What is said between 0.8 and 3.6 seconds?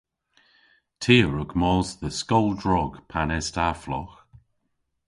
Ty a wrug mos dhe skol drog pan es